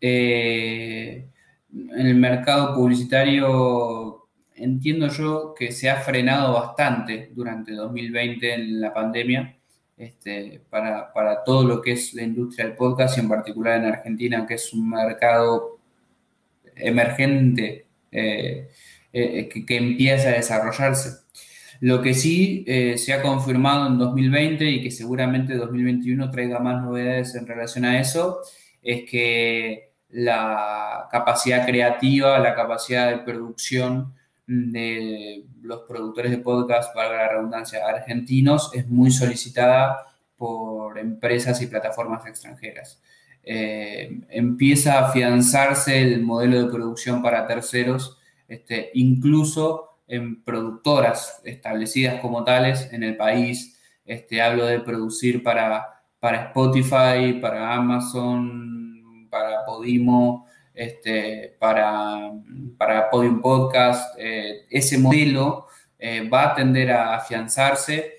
[0.00, 1.28] Eh,
[1.70, 8.94] en el mercado publicitario entiendo yo que se ha frenado bastante durante 2020 en la
[8.94, 9.56] pandemia
[9.96, 11.12] este, para,
[11.44, 14.72] todo lo que es la industria del podcast y en particular en Argentina, que es
[14.72, 15.73] un mercado
[16.76, 18.68] emergente eh,
[19.12, 21.24] que empieza a desarrollarse.
[21.80, 26.82] Lo que sí eh, se ha confirmado en 2020 y que seguramente 2021 traiga más
[26.82, 28.40] novedades en relación a eso,
[28.82, 34.14] es que la capacidad creativa, la capacidad de producción
[34.46, 40.06] de los productores de podcast, valga la redundancia, argentinos, es muy solicitada
[40.36, 43.00] por empresas y plataformas extranjeras.
[43.46, 52.20] Eh, empieza a afianzarse el modelo de producción para terceros, este, incluso en productoras establecidas
[52.20, 53.78] como tales en el país.
[54.04, 62.32] Este, hablo de producir para, para Spotify, para Amazon, para Podimo, este, para,
[62.78, 64.14] para Podium Podcast.
[64.18, 65.66] Eh, ese modelo
[65.98, 68.14] eh, va a tender a afianzarse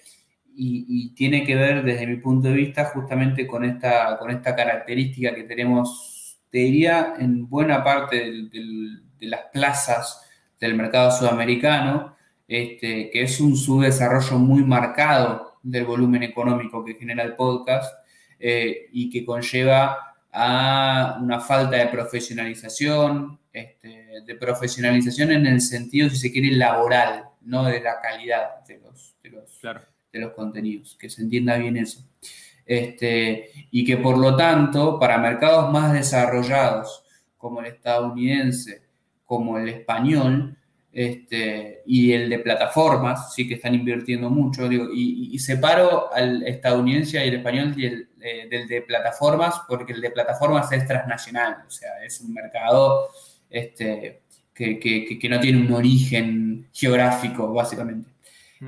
[0.58, 5.34] y, tiene que ver desde mi punto de vista justamente con esta, con esta característica
[5.34, 8.18] que tenemos, te diría, en buena parte
[8.52, 10.22] de las plazas
[10.60, 12.16] del mercado sudamericano,
[12.48, 17.94] este, que es un subdesarrollo muy marcado del volumen económico que genera el podcast
[18.40, 26.10] eh, y que conlleva a una falta de profesionalización, este, de profesionalización en el sentido,
[26.10, 29.62] si se quiere, laboral no de la calidad de los, de los,
[30.16, 32.04] de los contenidos, que se entienda bien eso.
[32.66, 37.04] Este, y que por lo tanto, para mercados más desarrollados,
[37.38, 38.82] como el estadounidense,
[39.26, 40.58] como el español,
[40.92, 47.24] este, y el de plataformas, sí que están invirtiendo mucho, digo, y, separo al estadounidense
[47.24, 52.04] y el español eh, del de plataformas, porque el de plataformas es transnacional, o sea,
[52.04, 53.10] es un mercado
[53.50, 54.22] este,
[54.54, 58.10] que, no tiene un origen geográfico, básicamente.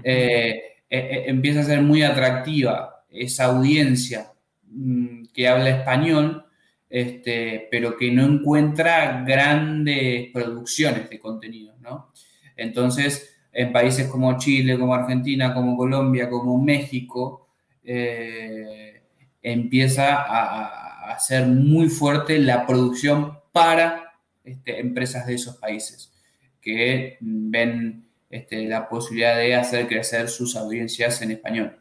[0.04, 4.32] Eh, eh, empieza a ser muy atractiva esa audiencia
[4.70, 6.46] mm, que habla español,
[6.90, 12.12] este, pero que no encuentra grandes producciones de contenido, ¿no?
[12.56, 17.50] Entonces, en países como Chile, como Argentina, como Colombia, como México,
[17.84, 19.02] eh,
[19.42, 26.14] empieza a, a, ser muy fuerte la producción para este, empresas de esos países
[26.62, 31.78] que ven este, la posibilidad de hacer crecer sus audiencias en español.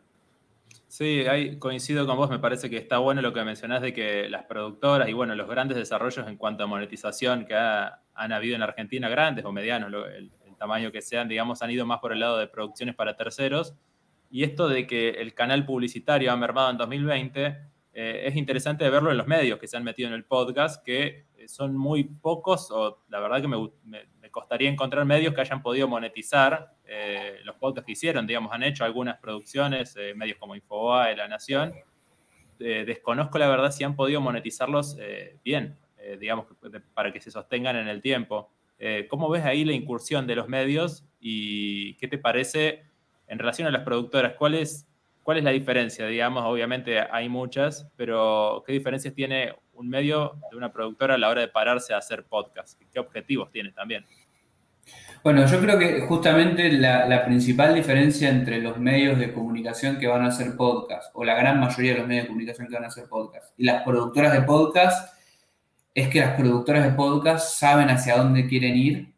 [0.96, 1.24] Sí,
[1.58, 5.08] coincido con vos, me parece que está bueno lo que mencionás de que las productoras
[5.08, 9.44] y bueno, los grandes desarrollos en cuanto a monetización que han habido en Argentina, grandes
[9.44, 12.94] o medianos, el, tamaño que sean, digamos, han ido más por el lado de producciones
[12.94, 13.74] para terceros.
[14.30, 17.58] Y esto de que el canal publicitario ha mermado en 2020,
[17.92, 21.26] eh, es interesante verlo en los medios que se han metido en el podcast, que
[21.46, 25.88] son muy pocos, o la verdad que me, me costaría encontrar medios que hayan podido
[25.88, 31.16] monetizar eh, los podcasts que hicieron, digamos, han hecho algunas producciones, eh, medios como Infobae,
[31.16, 31.74] La Nación.
[32.58, 34.96] Eh, desconozco la verdad si han podido monetizarlos
[35.44, 35.76] bien,
[36.20, 36.46] digamos,
[36.94, 38.50] para que se sostengan en el tiempo.
[39.08, 42.84] ¿Cómo ves ahí la incursión de los medios y qué te parece
[43.26, 44.34] en relación a las productoras?
[44.38, 44.88] ¿Cuál es,
[45.22, 46.06] cuál es la diferencia?
[46.06, 51.28] Digamos, obviamente hay muchas, pero ¿qué diferencias tiene un medio de una productora a la
[51.28, 52.80] hora de pararse a hacer podcast?
[52.92, 54.04] ¿Qué objetivos tiene también?
[55.22, 60.22] Bueno, yo creo que justamente la, principal diferencia entre los medios de comunicación que van
[60.22, 62.88] a hacer podcast, o la gran mayoría de los medios de comunicación que van a
[62.88, 65.12] hacer podcast, y las productoras de podcast,
[65.92, 69.12] es que las productoras de podcast saben hacia dónde quieren ir,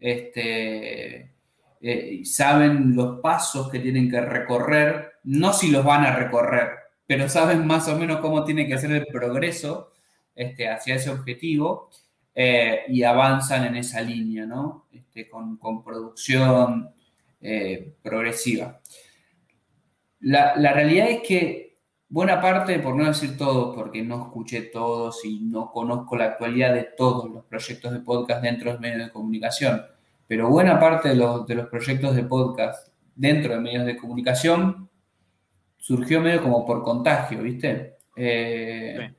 [0.00, 1.32] este,
[1.80, 6.72] eh, saben los pasos que tienen que recorrer, no si los van a recorrer,
[7.06, 9.93] pero saben más o menos cómo tiene que hacer el progreso
[10.34, 11.90] este, hacia ese objetivo
[12.34, 14.86] eh, y avanzan en esa línea, ¿no?
[14.92, 16.90] Este, con, producción
[17.40, 18.80] eh, progresiva.
[20.20, 25.40] La, realidad es que buena parte, por no decir todos, porque no escuché todos y
[25.40, 29.82] no conozco la actualidad de todos los proyectos de podcast dentro de medios de comunicación,
[30.26, 34.88] pero buena parte de los, de los proyectos de podcast dentro de medios de comunicación
[35.76, 37.98] surgió medio como por contagio, ¿viste?
[38.16, 39.12] Eh,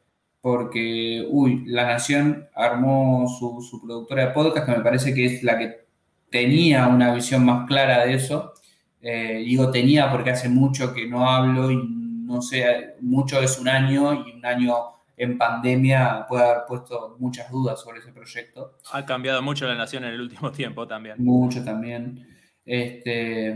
[0.45, 5.57] porque, uy, La Nación armó su, productora de podcast, que me parece que es la
[5.57, 5.87] que
[6.29, 8.53] tenía una visión más clara de eso.
[9.01, 13.69] Eh, digo tenía porque hace mucho que no hablo y no sé, mucho es un
[13.69, 14.75] año y un año
[15.17, 18.77] en pandemia puede haber puesto muchas dudas sobre ese proyecto.
[18.91, 21.15] Ha cambiado mucho la nación en el último tiempo también.
[21.17, 22.23] Mucho también.
[22.63, 23.51] Este,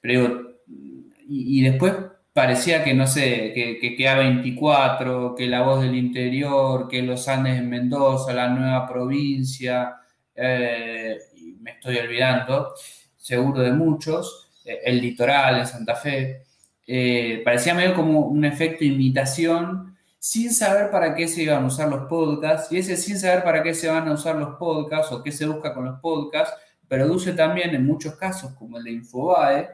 [0.00, 1.92] pero digo, y, y después
[2.32, 7.28] parecía que, no sé, que, que, queda 24, que La Voz del Interior, que Los
[7.28, 9.96] Andes en Mendoza, la nueva provincia,
[10.34, 12.72] eh, y me estoy olvidando,
[13.16, 16.44] seguro de muchos, eh, el litoral en Santa Fe,
[16.86, 21.88] eh, parecía medio como un efecto imitación, sin saber para qué se iban a usar
[21.88, 25.22] los podcasts, y ese sin saber para qué se van a usar los podcasts o
[25.22, 26.54] qué se busca con los podcasts,
[26.86, 29.68] produce también en muchos casos, como el de Infobae,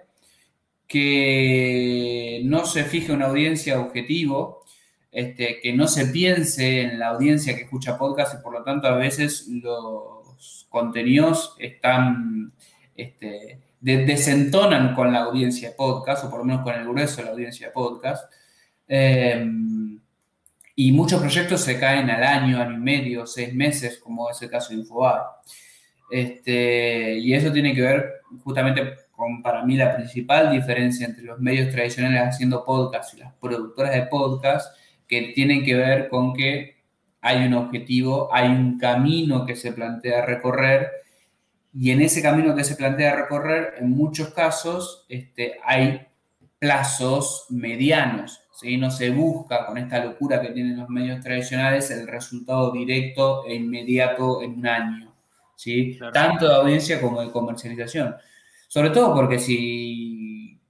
[0.87, 4.65] que no se fije una audiencia objetivo,
[5.11, 8.89] este, que no se piense en la audiencia que escucha podcast y por lo tanto
[8.89, 12.53] a veces los contenidos están,
[12.97, 17.25] este, desentonan con la audiencia de podcast o por lo menos con el grueso de
[17.25, 18.33] la audiencia de podcast.
[18.89, 20.01] Em,
[20.77, 24.51] y muchos proyectos se caen al año, año y medio, seis meses, como es el
[24.51, 25.23] caso de Infobar.
[26.11, 31.39] Este, y eso tiene que ver justamente con para mí la principal diferencia entre los
[31.41, 36.83] medios tradicionales haciendo podcast y las productoras de podcast, que tienen que ver con que
[37.21, 40.91] hay un objetivo, hay un camino que se plantea recorrer
[41.77, 46.07] y en ese camino que se plantea recorrer, en muchos casos este, hay
[46.59, 48.41] plazos medianos.
[48.53, 48.77] ¿sí?
[48.77, 53.55] No se busca con esta locura que tienen los medios tradicionales el resultado directo e
[53.57, 55.15] inmediato en un año.
[55.57, 55.99] ¿sí?
[56.13, 58.15] Tanto de audiencia como de comercialización.
[58.75, 60.61] Sobre todo porque si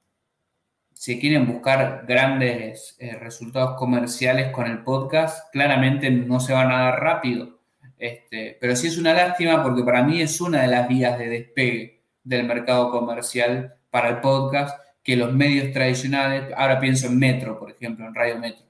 [0.92, 6.80] se quieren buscar grandes eh, resultados comerciales con el podcast, claramente no se van a
[6.80, 7.60] dar rápido.
[7.96, 11.30] Este, pero sí es una lástima porque para mí es una de las vías de
[11.30, 17.58] despegue del mercado comercial para el podcast que los medios tradicionales, ahora pienso en Metro,
[17.58, 18.66] por ejemplo, en Radio Metro,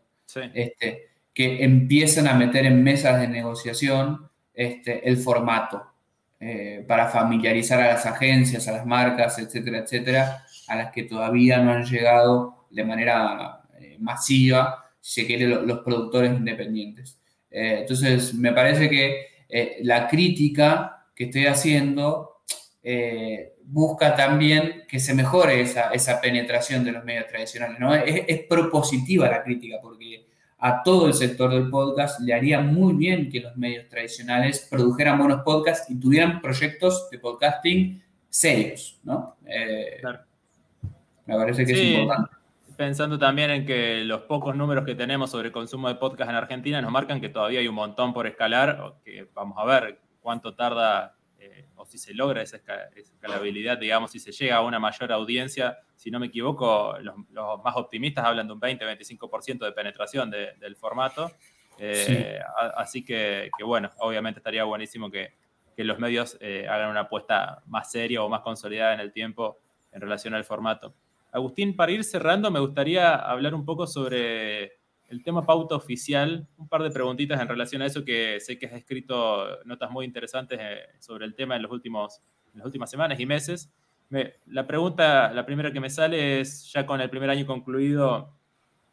[0.55, 5.94] este, que empiezan a meter en mesas de negociación este, el formato
[6.47, 11.57] eh, para familiarizar a las agencias, a las marcas, etcétera, etcétera, a las que todavía
[11.63, 17.19] no han llegado de manera eh, masiva, si se quiere, los productores independientes.
[17.51, 19.27] Eh, entonces, me parece que
[19.85, 22.43] la crítica que estoy haciendo
[23.63, 27.79] busca también que se mejore esa, penetración de los medios tradicionales.
[28.27, 30.24] es, propositiva la crítica porque
[30.67, 35.19] a todo el sector del podcast le haría muy bien que los medios tradicionales produjeran
[35.19, 38.99] buenos podcasts y tuvieran proyectos de podcasting serios.
[39.05, 39.37] ¿no?
[39.45, 40.01] Eh,
[41.27, 42.31] me parece que es importante.
[42.79, 46.37] Pensando también en que los pocos números que tenemos sobre el consumo de podcast en
[46.37, 50.55] Argentina nos marcan que todavía hay un montón por escalar, que vamos a ver cuánto
[50.55, 52.57] tarda eh, o si se logra esa,
[52.97, 57.17] escalabilidad, digamos, si se llega a una mayor audiencia, si no me equivoco, los,
[57.63, 61.31] más optimistas hablan de un 20-25% de penetración del formato.
[61.79, 62.39] Eh,
[62.77, 65.35] así que, bueno, obviamente estaría buenísimo que,
[65.77, 69.59] los medios eh, hagan una apuesta más seria o más consolidada en el tiempo
[69.91, 70.95] en relación al formato.
[71.33, 74.79] Agustín, para ir cerrando, me gustaría hablar un poco sobre
[75.15, 78.67] el tema pauta oficial, un par de preguntitas en relación a eso que sé que
[78.67, 82.21] has escrito notas muy interesantes eh, sobre el tema en, los últimos,
[82.53, 83.73] en las últimas semanas y meses.
[84.47, 88.35] la pregunta, la primera que me sale es, ya con el primer año concluido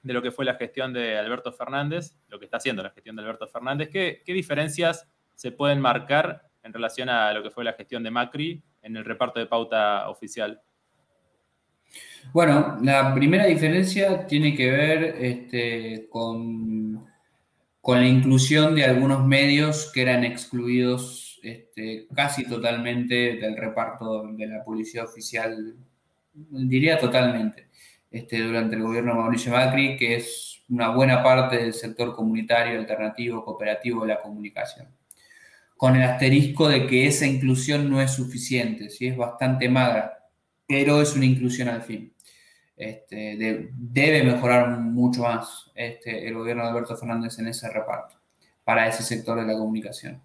[0.04, 3.16] de lo que fue la gestión de Alberto Fernández, lo que está haciendo la gestión
[3.16, 7.64] de Alberto Fernández, ¿qué, qué diferencias se pueden marcar en relación a lo que fue
[7.64, 10.62] la gestión de Macri en el reparto de pauta oficial?
[12.34, 17.06] Bueno, la primera diferencia tiene que ver este, con,
[17.82, 24.48] con, la inclusión de algunos medios que eran excluidos este, casi totalmente del reparto de
[24.48, 25.76] la publicidad oficial,
[26.34, 27.68] diría totalmente,
[28.10, 32.80] este, durante el gobierno de Mauricio Macri, que es una buena parte del sector comunitario,
[32.80, 34.88] alternativo, cooperativo de la comunicación.
[35.76, 39.08] Con el asterisco de que esa inclusión no es suficiente, ¿sí?
[39.08, 40.21] es bastante magra
[40.72, 42.14] pero es una inclusión al fin.
[42.78, 48.16] Este, debe mejorar mucho más este, el gobierno de Alberto Fernández en ese reparto
[48.64, 50.24] para ese sector de la comunicación.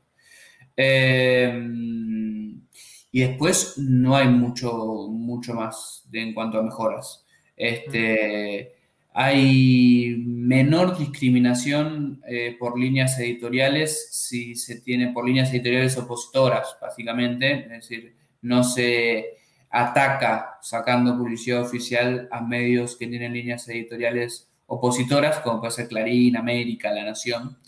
[0.76, 2.62] Em,
[3.10, 7.26] y después no hay mucho, mucho más en cuanto a mejoras.
[7.56, 8.76] Este,
[9.12, 17.64] hay menor discriminación eh, por líneas editoriales si se tiene por líneas editoriales opositoras, básicamente.
[17.64, 19.36] Es decir, no se
[19.70, 26.36] ataca sacando publicidad oficial a medios que tienen líneas editoriales opositoras, como puede ser Clarín,
[26.36, 27.58] América, La Nación.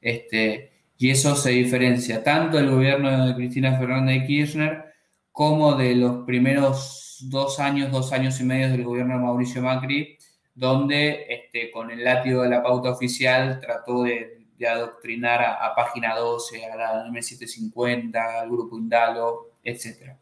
[0.00, 4.84] Este, y eso se diferencia tanto del gobierno de Cristina Fernández de Kirchner
[5.32, 10.16] como de los primeros dos años, dos años y medio del gobierno de Mauricio Macri,
[10.54, 14.32] donde este, con el látigo de la pauta oficial trató de,
[14.64, 20.16] adoctrinar a, Página 12, a la M750, al Grupo Indalo, etc.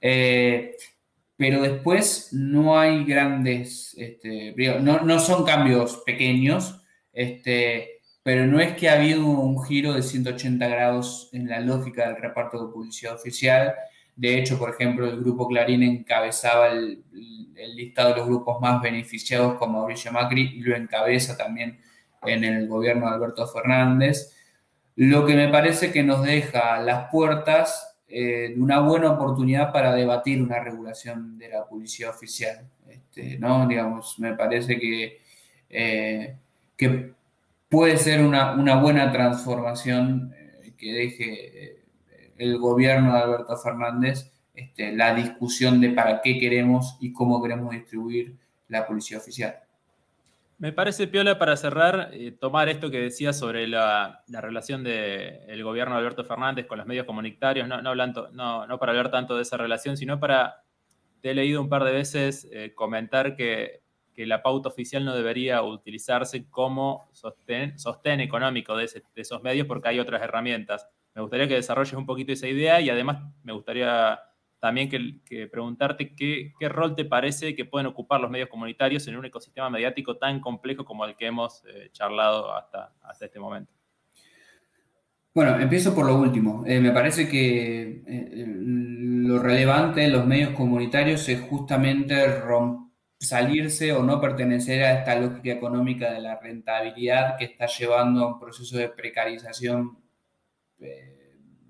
[0.00, 0.76] Eh,
[1.38, 6.82] pero después no hay grandes, este, no, son cambios pequeños,
[7.12, 12.08] este, pero no es que ha habido un giro de 180 grados en la lógica
[12.08, 13.72] del reparto de publicidad oficial.
[14.16, 17.04] De hecho, por ejemplo, el grupo Clarín encabezaba el,
[17.76, 21.80] listado de los grupos más beneficiados con Mauricio Macri y lo encabeza también
[22.24, 24.34] en el gobierno de Alberto Fernández.
[24.96, 30.42] Lo que me parece que nos deja las puertas eh, una buena oportunidad para debatir
[30.42, 32.66] una regulación de la publicidad oficial.
[32.88, 33.66] Este, ¿no?
[33.68, 35.20] Digamos, me parece que,
[35.68, 36.36] eh,
[36.76, 37.12] que
[37.68, 41.78] puede ser una, buena transformación eh, que deje
[42.38, 47.72] el gobierno de Alberto Fernández este, la discusión de para qué queremos y cómo queremos
[47.72, 48.34] distribuir
[48.68, 49.56] la publicidad oficial.
[50.58, 55.94] Me parece piola para cerrar, eh, tomar esto que decía sobre la, relación del gobierno
[55.94, 59.96] de Alberto Fernández con los medios comunitarios, no, no, para hablar tanto de esa relación,
[59.96, 60.64] sino para,
[61.20, 63.86] te he leído un par de veces eh, comentar que,
[64.16, 69.90] la pauta oficial no debería utilizarse como sostén, sostén económico de, de, esos medios porque
[69.90, 70.88] hay otras herramientas.
[71.14, 74.18] Me gustaría que desarrolles un poquito esa idea y además me gustaría
[74.60, 79.24] también que, preguntarte qué, rol te parece que pueden ocupar los medios comunitarios en un
[79.24, 83.72] ecosistema mediático tan complejo como el que hemos eh, charlado hasta, hasta este momento.
[85.34, 86.64] Bueno, empiezo por lo último.
[86.66, 92.16] Eh, me parece que eh, lo relevante en los medios comunitarios es justamente
[93.20, 98.32] salirse o no pertenecer a esta lógica económica de la rentabilidad que está llevando a
[98.34, 99.98] un proceso de precarización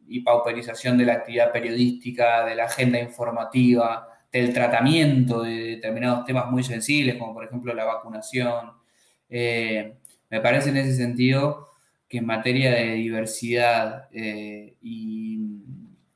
[0.08, 6.50] y pauperización de la actividad periodística, de la agenda informativa, del tratamiento de determinados temas
[6.50, 8.72] muy sensibles, como por ejemplo la vacunación.
[9.28, 9.94] Eh,
[10.30, 11.68] me parece en ese sentido
[12.08, 15.58] que en materia de diversidad eh, y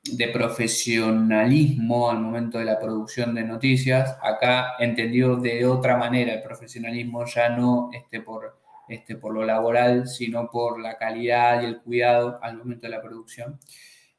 [0.03, 6.41] de profesionalismo al momento de la producción de noticias, acá entendido de otra manera el
[6.41, 11.81] profesionalismo, ya no este, por, este, por lo laboral, sino por la calidad y el
[11.81, 13.59] cuidado al momento de la producción.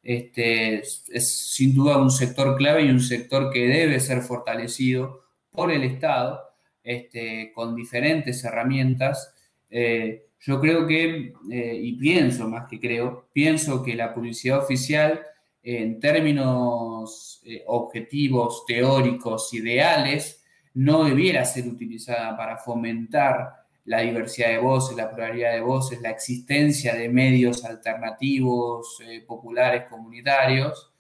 [0.03, 5.71] Este, es sin duda un sector clave y un sector que debe ser fortalecido por
[5.71, 6.43] el Estado
[6.83, 9.35] este, con diferentes herramientas.
[9.71, 15.23] Eh, yo creo que, eh, y pienso más que creo, pienso que la publicidad oficial
[15.63, 20.45] en términos eh, objetivos, teóricos, ideales,
[20.75, 26.11] no debiera ser utilizada para fomentar la diversidad de voces, la pluralidad de voces, la
[26.11, 30.93] existencia de medios alternativos, eh, populares, comunitarios,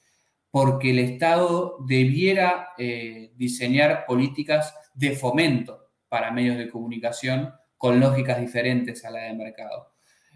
[0.51, 8.41] porque el Estado debiera eh, diseñar políticas de fomento para medios de comunicación con lógicas
[8.41, 9.93] diferentes a la de mercado.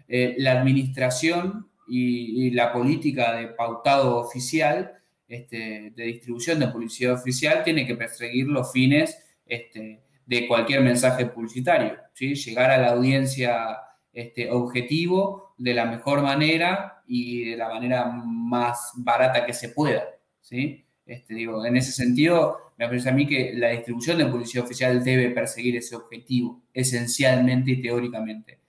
[0.07, 4.93] la administración y, la política de pautado oficial,
[5.27, 11.25] este, de distribución de publicidad oficial, tiene que perseguir los fines este, de cualquier mensaje
[11.25, 12.35] publicitario, ¿sí?
[12.35, 13.79] llegar a la audiencia
[14.13, 20.03] este, objetivo de la mejor manera y de la manera más barata que se pueda.
[20.39, 20.85] ¿sí?
[21.03, 25.03] Este, digo, en ese sentido, me parece a mí que la distribución de publicidad oficial
[25.03, 28.59] debe perseguir ese objetivo, esencialmente y teóricamente.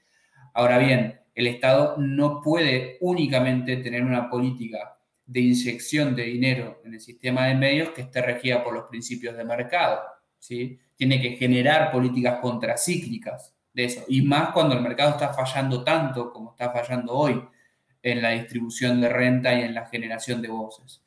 [0.55, 4.97] Ahora bien, el Estado no puede únicamente tener una política
[5.27, 9.37] de inyección de dinero en el sistema de medios que esté regida por los principios
[9.37, 10.01] de mercado.
[10.39, 10.81] ¿sí?
[11.01, 16.31] Tiene que generar políticas contracíclicas de eso, y más cuando el mercado está fallando tanto
[16.31, 17.43] como está fallando hoy
[18.03, 21.03] en la distribución de renta y en la generación de voces.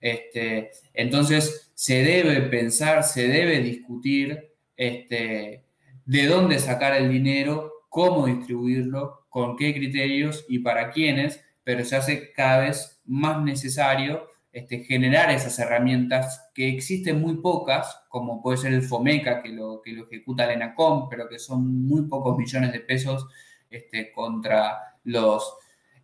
[0.00, 5.64] Este, entonces, se debe pensar, se debe discutir este,
[6.04, 11.96] de dónde sacar el dinero, cómo distribuirlo, con qué criterios y para quiénes, pero se
[11.96, 18.56] hace cada vez más necesario este, generar esas herramientas que existen muy pocas, como puede
[18.56, 22.38] ser el FOMECA, que lo, que lo ejecuta el ENACOM, pero que son muy pocos
[22.38, 23.26] millones de pesos
[23.68, 25.56] este, contra los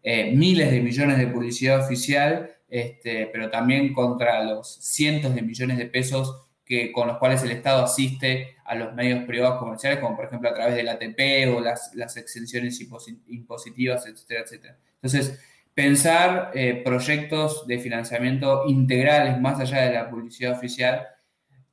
[0.03, 5.79] eh, miles de millones de publicidad oficial, este, pero también contra los cientos de millones
[5.79, 10.17] de pesos que, con los cuales el Estado asiste a los medios privados comerciales, como
[10.17, 12.81] por ejemplo a través del ATP o las, las exenciones
[13.29, 14.77] impositivas, etcétera, etcétera.
[14.97, 15.39] Entonces,
[15.81, 21.07] pensar eh, proyectos de financiamiento integrales más allá de la publicidad oficial,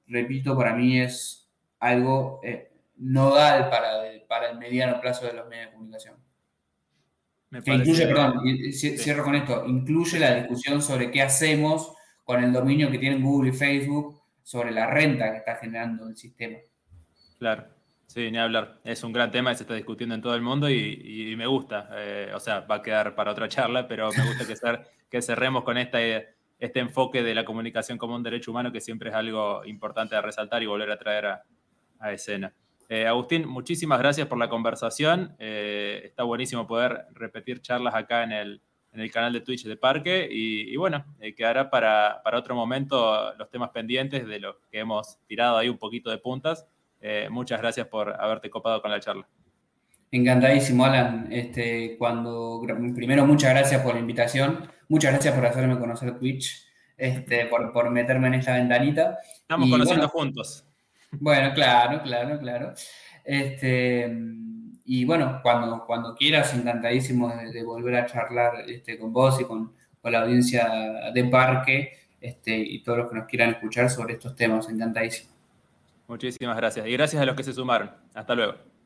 [0.07, 1.49] repito, para mí es
[1.79, 6.15] algo eh, nodal para, para el mediano plazo de los medios de comunicación.
[7.65, 8.41] que incluye, perdón,
[8.71, 11.93] cierro con esto, incluye la discusión sobre qué hacemos
[12.23, 16.15] con el dominio que tienen Google y Facebook sobre la renta que está generando el
[16.15, 16.59] sistema.
[17.39, 17.65] Claro,
[18.07, 18.79] sí, ni hablar.
[18.83, 21.89] Es un gran tema que se está discutiendo en todo el mundo y, me gusta.
[21.93, 24.45] Eh, o sea, va a quedar para otra charla, pero me gusta
[25.09, 29.09] que, cerremos con esta, este enfoque de la comunicación como un derecho humano, que siempre
[29.09, 32.53] es algo importante de resaltar y volver a traer a, escena.
[32.89, 35.35] Eh, Agustín, muchísimas gracias por la conversación.
[35.39, 38.61] Eh, está buenísimo poder repetir charlas acá en el,
[38.93, 41.05] en el canal de Twitch de Parque y, bueno,
[41.35, 45.77] quedará para, para, otro momento los temas pendientes de los que hemos tirado ahí un
[45.77, 46.67] poquito de puntas
[47.01, 49.27] eh, muchas gracias por haberte copado con la charla.
[50.11, 51.27] Encantadísimo, Alan.
[51.31, 52.61] Este, cuando,
[52.95, 54.69] primero, muchas gracias por la invitación.
[54.87, 59.17] Muchas gracias por hacerme conocer Twitch, este, por, meterme en esta ventanita.
[59.41, 60.65] Estamos conociendo juntos.
[61.11, 62.73] Bueno, claro, claro, claro.
[63.23, 64.09] Este,
[64.85, 69.73] y bueno, cuando, cuando quieras, encantadísimo de, volver a charlar este, con vos y con,
[70.01, 71.91] con, la audiencia de Parque
[72.21, 74.69] este, y todos los que nos quieran escuchar sobre estos temas.
[74.69, 75.36] Encantadísimo.
[76.07, 76.87] Muchísimas gracias.
[76.87, 77.91] Y gracias a los que se sumaron.
[78.13, 78.76] Hasta luego.